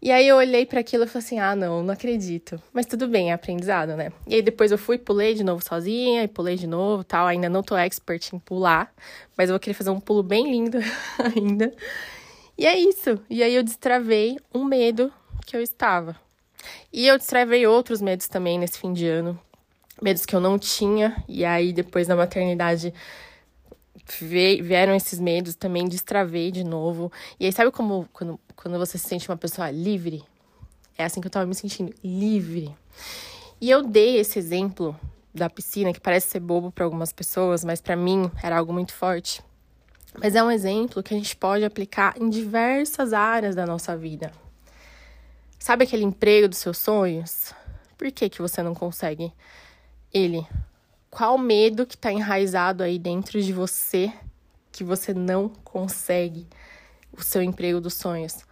E 0.00 0.12
aí 0.12 0.28
eu 0.28 0.36
olhei 0.36 0.66
para 0.66 0.80
aquilo 0.80 1.04
e 1.04 1.06
falei 1.06 1.24
assim: 1.24 1.38
ah, 1.38 1.56
não, 1.56 1.82
não 1.82 1.94
acredito. 1.94 2.60
Mas 2.72 2.86
tudo 2.86 3.08
bem, 3.08 3.30
é 3.30 3.32
aprendizado, 3.32 3.96
né? 3.96 4.12
E 4.26 4.34
aí 4.34 4.42
depois 4.42 4.70
eu 4.70 4.78
fui, 4.78 4.98
pulei 4.98 5.34
de 5.34 5.42
novo 5.42 5.64
sozinha, 5.64 6.22
e 6.22 6.28
pulei 6.28 6.56
de 6.56 6.66
novo 6.66 7.02
tal. 7.02 7.26
Ainda 7.26 7.48
não 7.48 7.62
tô 7.62 7.76
expert 7.76 8.32
em 8.32 8.38
pular, 8.38 8.92
mas 9.36 9.48
eu 9.48 9.54
vou 9.54 9.60
querer 9.60 9.74
fazer 9.74 9.90
um 9.90 10.00
pulo 10.00 10.22
bem 10.22 10.50
lindo 10.50 10.78
ainda. 11.34 11.72
E 12.58 12.66
é 12.66 12.78
isso. 12.78 13.20
E 13.28 13.42
aí 13.42 13.54
eu 13.54 13.62
destravei 13.62 14.38
um 14.54 14.64
medo 14.64 15.12
que 15.44 15.56
eu 15.56 15.60
estava. 15.60 16.16
E 16.92 17.06
eu 17.06 17.18
destravei 17.18 17.66
outros 17.66 18.00
medos 18.00 18.28
também 18.28 18.58
nesse 18.58 18.78
fim 18.78 18.92
de 18.92 19.06
ano. 19.06 19.38
Medos 20.00 20.26
que 20.26 20.34
eu 20.34 20.40
não 20.40 20.58
tinha. 20.58 21.22
E 21.28 21.44
aí 21.44 21.72
depois 21.72 22.08
na 22.08 22.16
maternidade 22.16 22.92
vieram 24.20 24.94
esses 24.94 25.18
medos, 25.18 25.54
também 25.54 25.88
destravei 25.88 26.50
de 26.50 26.64
novo. 26.64 27.10
E 27.38 27.46
aí, 27.46 27.52
sabe 27.52 27.70
como 27.70 28.08
quando, 28.12 28.40
quando 28.54 28.78
você 28.78 28.96
se 28.98 29.08
sente 29.08 29.28
uma 29.28 29.36
pessoa 29.36 29.70
livre? 29.70 30.22
É 30.96 31.04
assim 31.04 31.20
que 31.20 31.26
eu 31.26 31.30
tava 31.30 31.46
me 31.46 31.54
sentindo, 31.54 31.94
livre. 32.02 32.74
E 33.60 33.70
eu 33.70 33.82
dei 33.82 34.18
esse 34.18 34.38
exemplo 34.38 34.98
da 35.34 35.50
piscina, 35.50 35.92
que 35.92 36.00
parece 36.00 36.28
ser 36.28 36.40
bobo 36.40 36.70
para 36.70 36.84
algumas 36.84 37.12
pessoas, 37.12 37.64
mas 37.64 37.80
para 37.80 37.96
mim 37.96 38.30
era 38.42 38.56
algo 38.56 38.72
muito 38.72 38.92
forte. 38.92 39.42
Mas 40.18 40.34
é 40.34 40.42
um 40.42 40.50
exemplo 40.50 41.02
que 41.02 41.12
a 41.12 41.16
gente 41.16 41.36
pode 41.36 41.64
aplicar 41.64 42.14
em 42.18 42.30
diversas 42.30 43.12
áreas 43.12 43.54
da 43.54 43.66
nossa 43.66 43.96
vida. 43.96 44.32
Sabe 45.58 45.84
aquele 45.84 46.04
emprego 46.04 46.48
dos 46.48 46.58
seus 46.58 46.78
sonhos? 46.78 47.52
Por 47.98 48.10
que, 48.10 48.28
que 48.28 48.40
você 48.40 48.62
não 48.62 48.74
consegue 48.74 49.32
ele 50.12 50.46
Qual 51.16 51.38
medo 51.38 51.86
que 51.86 51.94
está 51.94 52.12
enraizado 52.12 52.82
aí 52.82 52.98
dentro 52.98 53.40
de 53.40 53.50
você 53.50 54.12
que 54.70 54.84
você 54.84 55.14
não 55.14 55.48
consegue 55.48 56.46
o 57.10 57.22
seu 57.22 57.40
emprego 57.40 57.80
dos 57.80 57.94
sonhos? 57.94 58.44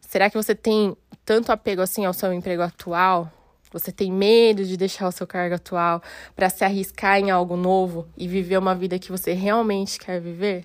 Será 0.00 0.28
que 0.28 0.36
você 0.36 0.56
tem 0.56 0.96
tanto 1.24 1.52
apego 1.52 1.80
assim 1.80 2.04
ao 2.04 2.12
seu 2.12 2.32
emprego 2.32 2.62
atual? 2.62 3.32
Você 3.70 3.92
tem 3.92 4.10
medo 4.10 4.64
de 4.64 4.76
deixar 4.76 5.06
o 5.06 5.12
seu 5.12 5.24
cargo 5.24 5.54
atual 5.54 6.02
para 6.34 6.50
se 6.50 6.64
arriscar 6.64 7.20
em 7.20 7.30
algo 7.30 7.56
novo 7.56 8.08
e 8.16 8.26
viver 8.26 8.58
uma 8.58 8.74
vida 8.74 8.98
que 8.98 9.12
você 9.12 9.32
realmente 9.32 10.00
quer 10.00 10.20
viver? 10.20 10.64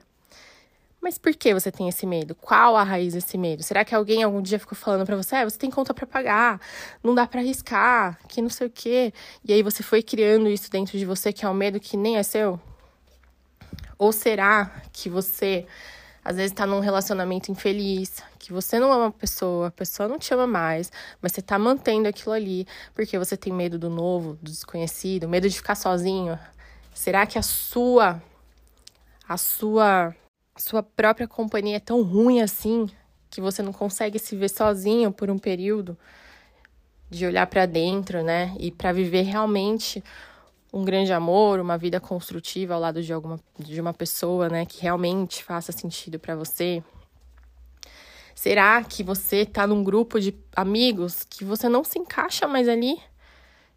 Mas 1.03 1.17
por 1.17 1.35
que 1.35 1.53
você 1.53 1.69
tem 1.69 1.89
esse 1.89 2.05
medo? 2.05 2.33
Qual 2.33 2.77
a 2.77 2.83
raiz 2.83 3.13
desse 3.13 3.37
medo? 3.37 3.61
Será 3.61 3.83
que 3.83 3.93
alguém 3.93 4.23
algum 4.23 4.41
dia 4.41 4.57
ficou 4.57 4.73
falando 4.73 5.05
para 5.05 5.17
você, 5.17 5.35
ah, 5.35 5.43
você 5.43 5.57
tem 5.57 5.69
conta 5.69 5.93
para 5.93 6.07
pagar, 6.07 6.61
não 7.03 7.13
dá 7.13 7.27
para 7.27 7.41
arriscar, 7.41 8.17
que 8.29 8.41
não 8.41 8.49
sei 8.49 8.67
o 8.67 8.69
quê? 8.69 9.13
E 9.43 9.51
aí 9.51 9.61
você 9.61 9.83
foi 9.83 10.01
criando 10.01 10.47
isso 10.47 10.71
dentro 10.71 10.97
de 10.97 11.05
você 11.05 11.33
que 11.33 11.45
é 11.45 11.49
um 11.49 11.53
medo 11.53 11.77
que 11.77 11.97
nem 11.97 12.15
é 12.15 12.23
seu? 12.23 12.57
Ou 13.97 14.13
será 14.13 14.81
que 14.93 15.09
você 15.09 15.67
às 16.23 16.37
vezes 16.37 16.53
está 16.53 16.65
num 16.65 16.79
relacionamento 16.79 17.51
infeliz, 17.51 18.23
que 18.39 18.53
você 18.53 18.79
não 18.79 18.89
ama 18.89 19.07
a 19.07 19.11
pessoa, 19.11 19.67
a 19.67 19.71
pessoa 19.71 20.07
não 20.07 20.17
te 20.17 20.33
ama 20.33 20.47
mais, 20.47 20.89
mas 21.21 21.33
você 21.33 21.41
está 21.41 21.59
mantendo 21.59 22.07
aquilo 22.07 22.31
ali 22.31 22.65
porque 22.95 23.19
você 23.19 23.35
tem 23.35 23.51
medo 23.51 23.77
do 23.77 23.89
novo, 23.89 24.37
do 24.41 24.49
desconhecido, 24.49 25.27
medo 25.27 25.49
de 25.49 25.57
ficar 25.57 25.75
sozinho? 25.75 26.39
Será 26.93 27.25
que 27.25 27.37
a 27.37 27.41
sua 27.41 28.23
a 29.27 29.37
sua 29.37 30.15
sua 30.55 30.83
própria 30.83 31.27
companhia 31.27 31.77
é 31.77 31.79
tão 31.79 32.01
ruim 32.03 32.41
assim 32.41 32.89
que 33.29 33.41
você 33.41 33.63
não 33.63 33.73
consegue 33.73 34.19
se 34.19 34.35
ver 34.35 34.49
sozinho 34.49 35.11
por 35.11 35.29
um 35.29 35.39
período 35.39 35.97
de 37.09 37.25
olhar 37.25 37.47
para 37.47 37.65
dentro, 37.65 38.23
né? 38.23 38.55
E 38.59 38.71
para 38.71 38.91
viver 38.91 39.23
realmente 39.23 40.03
um 40.71 40.83
grande 40.83 41.13
amor, 41.13 41.59
uma 41.59 41.77
vida 41.77 41.99
construtiva 41.99 42.73
ao 42.73 42.79
lado 42.79 43.01
de 43.01 43.13
alguma 43.13 43.39
de 43.57 43.79
uma 43.79 43.93
pessoa, 43.93 44.49
né, 44.49 44.65
que 44.65 44.81
realmente 44.81 45.43
faça 45.43 45.71
sentido 45.71 46.19
para 46.19 46.35
você. 46.35 46.83
Será 48.33 48.83
que 48.83 49.03
você 49.03 49.45
tá 49.45 49.67
num 49.67 49.83
grupo 49.83 50.19
de 50.19 50.35
amigos 50.55 51.23
que 51.29 51.45
você 51.45 51.69
não 51.69 51.83
se 51.83 51.99
encaixa 51.99 52.47
mais 52.47 52.67
ali? 52.67 52.99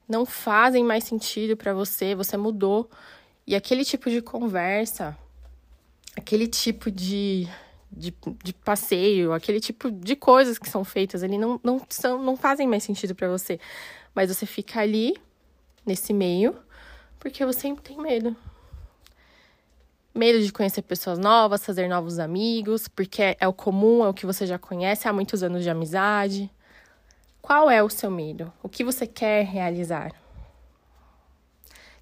Não 0.08 0.24
fazem 0.24 0.82
mais 0.82 1.04
sentido 1.04 1.56
para 1.56 1.74
você, 1.74 2.14
você 2.14 2.36
mudou. 2.36 2.88
E 3.46 3.54
aquele 3.54 3.84
tipo 3.84 4.08
de 4.08 4.22
conversa 4.22 5.16
aquele 6.16 6.48
tipo 6.48 6.90
de, 6.90 7.46
de, 7.92 8.12
de, 8.42 8.52
passeio, 8.54 9.32
aquele 9.32 9.60
tipo 9.60 9.90
de 9.90 10.16
coisas 10.16 10.58
que 10.58 10.68
são 10.68 10.82
feitas 10.82 11.22
ali 11.22 11.36
não, 11.36 11.60
não, 11.62 11.84
são, 11.88 12.22
não 12.22 12.36
fazem 12.36 12.66
mais 12.66 12.82
sentido 12.82 13.14
para 13.14 13.28
você. 13.28 13.60
Mas 14.14 14.34
você 14.34 14.46
fica 14.46 14.80
ali, 14.80 15.14
nesse 15.84 16.12
meio, 16.12 16.56
porque 17.20 17.44
você 17.44 17.72
tem 17.76 17.98
medo. 17.98 18.34
Medo 20.14 20.42
de 20.42 20.50
conhecer 20.50 20.80
pessoas 20.80 21.18
novas, 21.18 21.64
fazer 21.64 21.86
novos 21.88 22.18
amigos, 22.18 22.88
porque 22.88 23.36
é 23.38 23.46
o 23.46 23.52
comum, 23.52 24.02
é 24.02 24.08
o 24.08 24.14
que 24.14 24.24
você 24.24 24.46
já 24.46 24.58
conhece 24.58 25.06
há 25.06 25.12
muitos 25.12 25.42
anos 25.42 25.62
de 25.62 25.68
amizade. 25.68 26.50
Qual 27.42 27.70
é 27.70 27.82
o 27.82 27.90
seu 27.90 28.10
medo? 28.10 28.50
O 28.62 28.68
que 28.68 28.82
você 28.82 29.06
quer 29.06 29.44
realizar? 29.44 30.12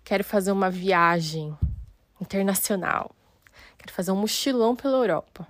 Quero 0.04 0.22
fazer 0.22 0.52
uma 0.52 0.70
viagem 0.70 1.56
internacional. 2.20 3.10
Quero 3.84 3.94
fazer 3.94 4.12
um 4.12 4.16
mochilão 4.16 4.74
pela 4.74 4.96
Europa. 4.96 5.46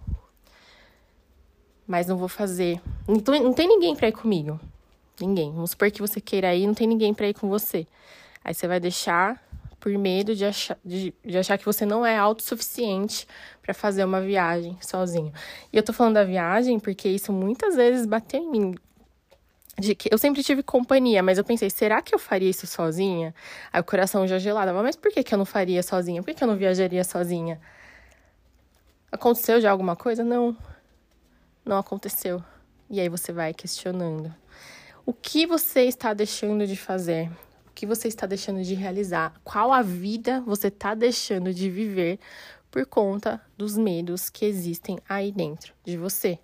Mas 1.86 2.08
não 2.08 2.16
vou 2.16 2.26
fazer. 2.26 2.80
Não, 3.06 3.22
não 3.40 3.52
tem 3.52 3.68
ninguém 3.68 3.94
para 3.94 4.08
ir 4.08 4.12
comigo. 4.12 4.58
Ninguém. 5.20 5.52
Vamos 5.52 5.70
supor 5.70 5.88
que 5.92 6.00
você 6.00 6.20
queira 6.20 6.52
ir, 6.52 6.66
não 6.66 6.74
tem 6.74 6.88
ninguém 6.88 7.14
para 7.14 7.28
ir 7.28 7.34
com 7.34 7.48
você. 7.48 7.86
Aí 8.42 8.52
você 8.52 8.66
vai 8.66 8.80
deixar 8.80 9.40
por 9.78 9.92
medo 9.96 10.34
de 10.34 10.44
achar, 10.44 10.76
de, 10.84 11.14
de 11.24 11.38
achar 11.38 11.56
que 11.56 11.64
você 11.64 11.86
não 11.86 12.04
é 12.04 12.16
autossuficiente 12.16 13.24
para 13.62 13.72
fazer 13.72 14.04
uma 14.04 14.20
viagem 14.20 14.76
sozinho. 14.80 15.32
E 15.72 15.76
eu 15.76 15.82
tô 15.84 15.92
falando 15.92 16.14
da 16.14 16.24
viagem 16.24 16.80
porque 16.80 17.08
isso 17.08 17.32
muitas 17.32 17.76
vezes 17.76 18.04
bateu 18.04 18.40
em 18.40 18.50
mim. 18.50 18.74
De 19.78 19.94
que 19.94 20.12
eu 20.12 20.18
sempre 20.18 20.42
tive 20.42 20.64
companhia, 20.64 21.22
mas 21.22 21.38
eu 21.38 21.44
pensei, 21.44 21.70
será 21.70 22.02
que 22.02 22.12
eu 22.12 22.18
faria 22.18 22.50
isso 22.50 22.66
sozinha? 22.66 23.32
Aí 23.72 23.80
o 23.80 23.84
coração 23.84 24.26
já 24.26 24.38
gelado. 24.38 24.74
Mas 24.74 24.96
por 24.96 25.12
que, 25.12 25.22
que 25.22 25.32
eu 25.32 25.38
não 25.38 25.44
faria 25.44 25.84
sozinha? 25.84 26.20
Por 26.20 26.30
que, 26.30 26.34
que 26.34 26.42
eu 26.42 26.48
não 26.48 26.56
viajaria 26.56 27.04
sozinha? 27.04 27.60
Aconteceu 29.14 29.60
já 29.60 29.70
alguma 29.70 29.94
coisa? 29.94 30.24
Não. 30.24 30.56
Não 31.64 31.78
aconteceu. 31.78 32.42
E 32.90 32.98
aí 33.00 33.08
você 33.08 33.32
vai 33.32 33.54
questionando. 33.54 34.34
O 35.06 35.12
que 35.12 35.46
você 35.46 35.82
está 35.82 36.12
deixando 36.12 36.66
de 36.66 36.74
fazer? 36.74 37.30
O 37.64 37.70
que 37.72 37.86
você 37.86 38.08
está 38.08 38.26
deixando 38.26 38.64
de 38.64 38.74
realizar? 38.74 39.32
Qual 39.44 39.72
a 39.72 39.82
vida 39.82 40.40
você 40.40 40.66
está 40.66 40.96
deixando 40.96 41.54
de 41.54 41.70
viver 41.70 42.18
por 42.72 42.84
conta 42.86 43.40
dos 43.56 43.78
medos 43.78 44.28
que 44.28 44.44
existem 44.44 44.98
aí 45.08 45.30
dentro 45.30 45.72
de 45.84 45.96
você? 45.96 46.36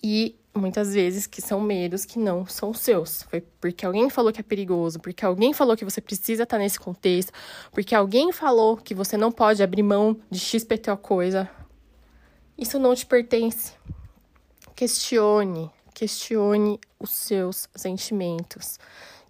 E 0.00 0.38
muitas 0.54 0.94
vezes 0.94 1.26
que 1.26 1.42
são 1.42 1.60
medos 1.60 2.04
que 2.04 2.18
não 2.18 2.46
são 2.46 2.72
seus. 2.72 3.22
Foi 3.24 3.40
porque 3.40 3.84
alguém 3.84 4.08
falou 4.08 4.32
que 4.32 4.40
é 4.40 4.42
perigoso, 4.42 5.00
porque 5.00 5.24
alguém 5.24 5.52
falou 5.52 5.76
que 5.76 5.84
você 5.84 6.00
precisa 6.00 6.44
estar 6.44 6.58
nesse 6.58 6.78
contexto, 6.78 7.32
porque 7.72 7.94
alguém 7.94 8.32
falou 8.32 8.76
que 8.76 8.94
você 8.94 9.16
não 9.16 9.32
pode 9.32 9.62
abrir 9.62 9.82
mão 9.82 10.16
de 10.30 10.38
XPTO 10.38 10.96
coisa. 10.96 11.50
Isso 12.56 12.78
não 12.78 12.94
te 12.94 13.04
pertence. 13.04 13.72
Questione, 14.76 15.70
questione 15.92 16.78
os 16.98 17.10
seus 17.10 17.68
sentimentos. 17.74 18.78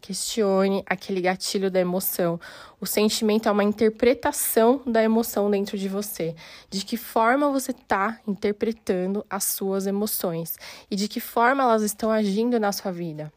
Questione 0.05 0.85
aquele 0.85 1.19
gatilho 1.19 1.71
da 1.71 1.81
emoção. 1.81 2.39
O 2.79 2.85
sentimento 2.85 3.49
é 3.49 3.51
uma 3.51 3.65
interpretação 3.65 4.83
da 4.85 5.03
emoção 5.03 5.51
dentro 5.51 5.79
de 5.79 5.89
você. 5.89 6.37
De 6.69 6.85
que 6.85 6.99
forma 6.99 7.51
você 7.51 7.71
está 7.71 8.21
interpretando 8.29 9.25
as 9.31 9.45
suas 9.45 9.87
emoções 9.87 10.59
e 10.91 10.95
de 10.95 11.09
que 11.09 11.21
forma 11.21 11.63
elas 11.63 11.83
estão 11.83 12.11
agindo 12.11 12.61
na 12.61 12.71
sua 12.71 12.93
vida. 12.93 13.33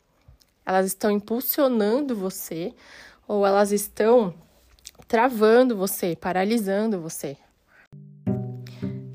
Elas 0.66 0.88
estão 0.88 1.10
impulsionando 1.10 2.14
você 2.14 2.74
ou 3.26 3.48
elas 3.48 3.72
estão 3.72 4.34
travando 5.08 5.74
você, 5.74 6.18
paralisando 6.18 7.00
você. 7.00 7.38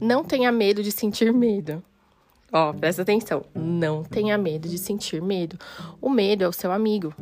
Não 0.01 0.25
tenha 0.25 0.51
medo 0.51 0.83
de 0.83 0.91
sentir 0.91 1.31
medo. 1.35 1.85
Ó, 2.51 2.71
oh, 2.71 2.75
presta 2.75 3.03
atenção. 3.03 3.45
Não 3.55 4.03
tenha 4.03 4.39
medo 4.39 4.71
de 4.71 4.79
sentir 4.79 5.21
medo. 5.21 5.59
O 6.01 6.09
medo 6.09 6.45
é 6.45 6.49
o 6.49 6.53
seu 6.53 6.73
amigo 6.73 7.15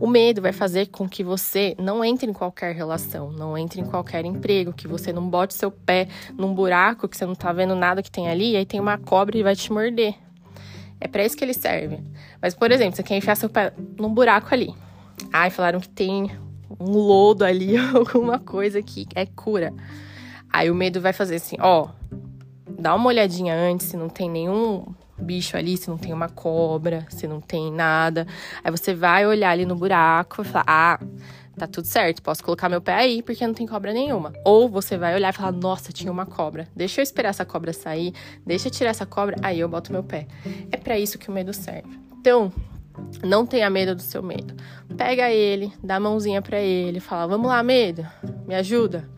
O 0.00 0.06
medo 0.06 0.42
vai 0.42 0.52
fazer 0.52 0.86
com 0.86 1.08
que 1.08 1.22
você 1.22 1.76
não 1.78 2.04
entre 2.04 2.28
em 2.28 2.32
qualquer 2.32 2.74
relação, 2.74 3.30
não 3.30 3.56
entre 3.56 3.80
em 3.80 3.84
qualquer 3.84 4.24
emprego, 4.24 4.72
que 4.72 4.88
você 4.88 5.12
não 5.12 5.28
bote 5.28 5.54
seu 5.54 5.70
pé 5.70 6.08
num 6.36 6.52
buraco 6.52 7.08
que 7.08 7.16
você 7.16 7.24
não 7.24 7.34
tá 7.34 7.52
vendo 7.52 7.74
nada 7.74 8.02
que 8.02 8.10
tem 8.10 8.28
ali, 8.28 8.52
e 8.52 8.56
aí 8.56 8.66
tem 8.66 8.80
uma 8.80 8.98
cobra 8.98 9.38
e 9.38 9.42
vai 9.42 9.54
te 9.54 9.72
morder. 9.72 10.14
É 11.00 11.06
para 11.06 11.24
isso 11.24 11.36
que 11.36 11.44
ele 11.44 11.54
serve. 11.54 12.00
Mas, 12.40 12.54
por 12.54 12.72
exemplo, 12.72 12.96
você 12.96 13.02
quer 13.02 13.16
enfiar 13.16 13.36
seu 13.36 13.48
pé 13.48 13.72
num 13.98 14.12
buraco 14.12 14.48
ali. 14.52 14.74
Ai, 15.32 15.50
falaram 15.50 15.78
que 15.78 15.88
tem 15.88 16.30
um 16.80 16.92
lodo 16.92 17.44
ali, 17.44 17.76
alguma 17.94 18.38
coisa 18.38 18.82
que 18.82 19.06
é 19.14 19.26
cura. 19.26 19.72
Aí 20.50 20.70
o 20.70 20.74
medo 20.74 21.00
vai 21.00 21.12
fazer 21.12 21.36
assim, 21.36 21.56
ó, 21.60 21.88
dá 22.78 22.94
uma 22.94 23.08
olhadinha 23.08 23.54
antes 23.54 23.88
se 23.88 23.96
não 23.96 24.08
tem 24.08 24.28
nenhum 24.28 24.86
bicho 25.18 25.56
ali, 25.56 25.76
se 25.76 25.88
não 25.88 25.98
tem 25.98 26.12
uma 26.12 26.28
cobra, 26.28 27.06
se 27.08 27.26
não 27.26 27.40
tem 27.40 27.72
nada. 27.72 28.26
Aí 28.62 28.70
você 28.70 28.94
vai 28.94 29.26
olhar 29.26 29.50
ali 29.50 29.64
no 29.64 29.74
buraco 29.74 30.42
e 30.42 30.44
falar: 30.44 30.64
ah, 30.66 31.00
tá 31.56 31.66
tudo 31.66 31.86
certo, 31.86 32.22
posso 32.22 32.44
colocar 32.44 32.68
meu 32.68 32.80
pé 32.80 32.94
aí 32.94 33.22
porque 33.22 33.46
não 33.46 33.54
tem 33.54 33.66
cobra 33.66 33.92
nenhuma. 33.92 34.32
Ou 34.44 34.68
você 34.68 34.96
vai 34.96 35.14
olhar 35.14 35.32
e 35.32 35.36
falar: 35.36 35.52
nossa, 35.52 35.92
tinha 35.92 36.12
uma 36.12 36.26
cobra. 36.26 36.68
Deixa 36.74 37.00
eu 37.00 37.02
esperar 37.02 37.30
essa 37.30 37.44
cobra 37.44 37.72
sair, 37.72 38.12
deixa 38.44 38.68
eu 38.68 38.72
tirar 38.72 38.90
essa 38.90 39.06
cobra, 39.06 39.36
aí 39.42 39.60
eu 39.60 39.68
boto 39.68 39.92
meu 39.92 40.02
pé. 40.02 40.26
É 40.70 40.76
para 40.76 40.98
isso 40.98 41.18
que 41.18 41.28
o 41.28 41.32
medo 41.32 41.52
serve. 41.52 41.98
Então, 42.20 42.52
não 43.22 43.46
tenha 43.46 43.68
medo 43.70 43.94
do 43.94 44.02
seu 44.02 44.22
medo. 44.22 44.54
Pega 44.96 45.30
ele, 45.30 45.72
dá 45.82 45.96
a 45.96 46.00
mãozinha 46.00 46.42
para 46.42 46.60
ele, 46.60 47.00
fala: 47.00 47.26
"Vamos 47.26 47.48
lá, 47.48 47.62
medo. 47.62 48.06
Me 48.46 48.54
ajuda. 48.54 49.08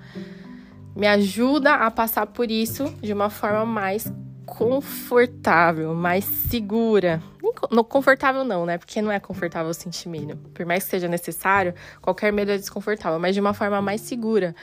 Me 0.94 1.06
ajuda 1.06 1.74
a 1.74 1.90
passar 1.90 2.26
por 2.26 2.50
isso 2.50 2.92
de 3.00 3.12
uma 3.12 3.30
forma 3.30 3.64
mais 3.64 4.12
confortável, 4.48 5.94
mais 5.94 6.24
segura. 6.24 7.22
Não 7.70 7.84
confortável 7.84 8.44
não, 8.44 8.64
né? 8.64 8.78
Porque 8.78 9.02
não 9.02 9.12
é 9.12 9.20
confortável 9.20 9.72
sentir 9.74 10.08
medo. 10.08 10.36
Por 10.54 10.64
mais 10.64 10.84
que 10.84 10.90
seja 10.90 11.06
necessário, 11.06 11.74
qualquer 12.00 12.32
medo 12.32 12.50
é 12.50 12.56
desconfortável, 12.56 13.18
mas 13.18 13.34
de 13.34 13.40
uma 13.40 13.52
forma 13.52 13.80
mais 13.82 14.00
segura. 14.00 14.54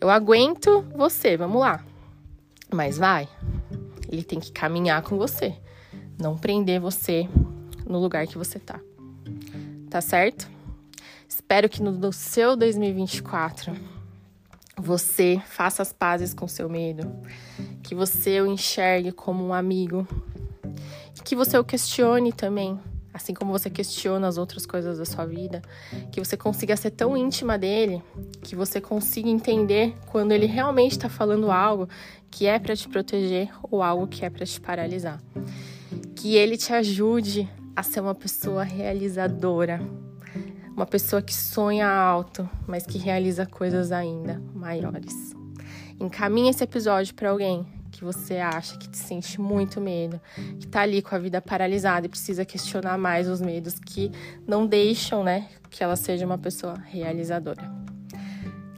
Eu 0.00 0.08
aguento 0.08 0.84
você, 0.96 1.36
vamos 1.36 1.60
lá. 1.60 1.84
Mas 2.72 2.96
vai. 2.96 3.28
Ele 4.08 4.24
tem 4.24 4.40
que 4.40 4.50
caminhar 4.50 5.02
com 5.02 5.16
você, 5.16 5.54
não 6.18 6.36
prender 6.36 6.80
você 6.80 7.28
no 7.86 7.98
lugar 7.98 8.26
que 8.26 8.38
você 8.38 8.58
tá. 8.58 8.80
Tá 9.90 10.00
certo? 10.00 10.48
Espero 11.28 11.68
que 11.68 11.82
no, 11.82 12.12
seu 12.12 12.56
2024 12.56 13.74
você 14.76 15.40
faça 15.46 15.82
as 15.82 15.92
pazes 15.92 16.32
com 16.32 16.48
seu 16.48 16.68
medo, 16.68 17.10
que 17.82 17.94
você 17.94 18.40
o 18.40 18.46
enxergue 18.46 19.12
como 19.12 19.44
um 19.44 19.52
amigo, 19.52 20.06
que 21.24 21.36
você 21.36 21.58
o 21.58 21.64
questione 21.64 22.32
também. 22.32 22.78
assim 23.14 23.34
como 23.34 23.52
você 23.52 23.68
questiona 23.68 24.26
as 24.26 24.38
outras 24.38 24.64
coisas 24.64 24.96
da 24.96 25.04
sua 25.04 25.26
vida, 25.26 25.60
que 26.10 26.18
você 26.18 26.34
consiga 26.34 26.74
ser 26.76 26.92
tão 26.92 27.14
íntima 27.14 27.58
dele, 27.58 28.02
que 28.42 28.56
você 28.56 28.80
consiga 28.80 29.28
entender 29.28 29.94
quando 30.06 30.32
ele 30.32 30.46
realmente 30.46 30.92
está 30.92 31.10
falando 31.10 31.50
algo 31.50 31.86
que 32.30 32.46
é 32.46 32.58
para 32.58 32.74
te 32.74 32.88
proteger 32.88 33.50
ou 33.70 33.82
algo 33.82 34.06
que 34.06 34.24
é 34.24 34.30
para 34.30 34.46
te 34.46 34.58
paralisar. 34.58 35.22
Que 36.16 36.36
ele 36.36 36.56
te 36.56 36.72
ajude 36.72 37.46
a 37.76 37.82
ser 37.82 38.00
uma 38.00 38.14
pessoa 38.14 38.62
realizadora, 38.64 39.78
uma 40.74 40.86
pessoa 40.86 41.20
que 41.20 41.34
sonha 41.34 41.86
alto, 41.86 42.48
mas 42.66 42.86
que 42.86 42.96
realiza 42.96 43.44
coisas 43.44 43.92
ainda 43.92 44.40
maiores. 44.54 45.34
Encaminhe 46.00 46.50
esse 46.50 46.64
episódio 46.64 47.14
para 47.14 47.30
alguém 47.30 47.66
que 47.90 48.04
você 48.04 48.38
acha 48.38 48.76
que 48.78 48.88
te 48.88 48.96
sente 48.96 49.40
muito 49.40 49.80
medo, 49.80 50.20
que 50.58 50.66
tá 50.66 50.80
ali 50.80 51.02
com 51.02 51.14
a 51.14 51.18
vida 51.18 51.40
paralisada 51.40 52.06
e 52.06 52.08
precisa 52.08 52.44
questionar 52.44 52.96
mais 52.98 53.28
os 53.28 53.40
medos 53.40 53.78
que 53.78 54.10
não 54.46 54.66
deixam, 54.66 55.22
né, 55.22 55.48
que 55.70 55.84
ela 55.84 55.94
seja 55.94 56.24
uma 56.24 56.38
pessoa 56.38 56.74
realizadora. 56.86 57.70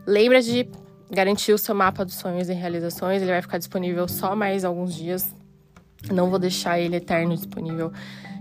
Lembra 0.07 0.43
de 0.43 0.69
garantir 1.11 1.53
o 1.53 1.59
seu 1.59 1.75
mapa 1.75 2.05
dos 2.05 2.15
sonhos 2.15 2.49
e 2.49 2.53
realizações, 2.53 3.23
ele 3.23 3.31
vai 3.31 3.41
ficar 3.41 3.59
disponível 3.59 4.09
só 4.09 4.35
mais 4.35 4.65
alguns 4.65 4.95
dias. 4.95 5.35
Não 6.13 6.29
vou 6.29 6.39
deixar 6.39 6.79
ele 6.79 6.97
eterno 6.97 7.35
disponível 7.35 7.93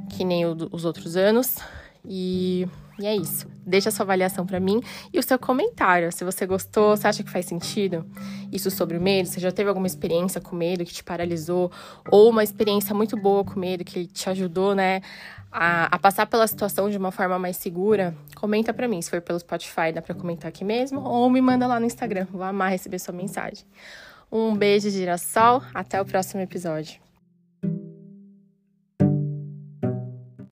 que 0.10 0.26
nem 0.26 0.46
os 0.46 0.84
outros 0.84 1.16
anos. 1.16 1.58
E 2.06 2.68
e 3.00 3.08
é 3.08 3.16
isso. 3.16 3.48
Deixa 3.66 3.90
sua 3.90 4.04
avaliação 4.04 4.46
para 4.46 4.60
mim 4.60 4.82
e 5.12 5.18
o 5.18 5.24
seu 5.24 5.40
comentário. 5.40 6.12
Se 6.12 6.24
você 6.24 6.46
gostou, 6.46 6.96
se 6.96 7.08
acha 7.08 7.24
que 7.24 7.30
faz 7.30 7.46
sentido 7.46 8.06
isso 8.52 8.70
sobre 8.70 8.98
o 8.98 9.02
medo, 9.02 9.28
você 9.28 9.40
já 9.40 9.52
teve 9.52 9.70
alguma 9.70 9.88
experiência 9.88 10.40
com 10.40 10.56
medo 10.56 10.86
que 10.86 10.94
te 10.94 11.04
paralisou, 11.04 11.72
ou 12.10 12.30
uma 12.30 12.44
experiência 12.44 12.94
muito 12.94 13.18
boa 13.18 13.44
com 13.44 13.60
medo 13.60 13.84
que 13.84 14.06
te 14.06 14.30
ajudou, 14.30 14.76
né, 14.76 15.02
a, 15.52 15.96
a 15.96 16.00
passar 16.00 16.28
pela 16.28 16.48
situação 16.48 16.90
de 16.90 16.98
uma 16.98 17.12
forma 17.12 17.38
mais 17.40 17.58
segura, 17.58 18.16
comenta 18.36 18.74
para 18.74 18.88
mim. 18.88 19.02
Se 19.02 19.10
for 19.10 19.22
pelo 19.22 19.40
Spotify, 19.40 19.92
dá 19.94 20.02
para 20.02 20.14
comentar 20.14 20.50
aqui 20.50 20.64
mesmo, 20.64 21.02
ou 21.02 21.30
me 21.30 21.42
manda 21.42 21.66
lá 21.66 21.80
no 21.80 21.86
Instagram. 21.86 22.28
Vou 22.32 22.44
amar 22.44 22.72
receber 22.72 23.00
sua 23.00 23.14
mensagem. 23.14 23.66
Um 24.32 24.56
beijo, 24.56 24.90
girassol. 24.90 25.62
Até 25.74 26.02
o 26.02 26.06
próximo 26.06 26.42
episódio. 26.42 27.03